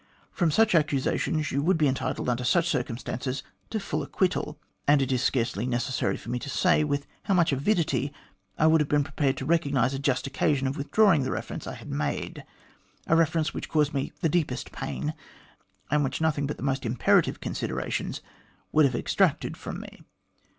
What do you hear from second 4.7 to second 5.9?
and it is scarcely